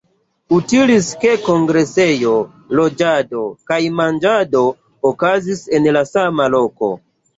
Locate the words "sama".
6.15-6.53